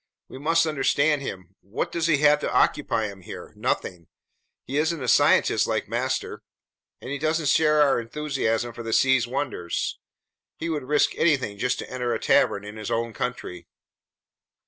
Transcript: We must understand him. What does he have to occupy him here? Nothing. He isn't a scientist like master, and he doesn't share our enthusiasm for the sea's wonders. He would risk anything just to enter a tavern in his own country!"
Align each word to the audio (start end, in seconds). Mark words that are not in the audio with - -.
We 0.29 0.39
must 0.39 0.65
understand 0.65 1.21
him. 1.21 1.55
What 1.61 1.91
does 1.91 2.07
he 2.07 2.17
have 2.21 2.39
to 2.39 2.51
occupy 2.51 3.05
him 3.05 3.21
here? 3.21 3.53
Nothing. 3.55 4.07
He 4.65 4.77
isn't 4.77 4.99
a 4.99 5.07
scientist 5.07 5.67
like 5.67 5.87
master, 5.87 6.41
and 6.99 7.11
he 7.11 7.19
doesn't 7.19 7.49
share 7.49 7.83
our 7.83 7.99
enthusiasm 8.01 8.73
for 8.73 8.81
the 8.81 8.93
sea's 8.93 9.27
wonders. 9.27 9.99
He 10.57 10.69
would 10.69 10.85
risk 10.85 11.13
anything 11.17 11.59
just 11.59 11.77
to 11.77 11.87
enter 11.91 12.15
a 12.15 12.19
tavern 12.19 12.65
in 12.65 12.77
his 12.77 12.89
own 12.89 13.13
country!" 13.13 13.67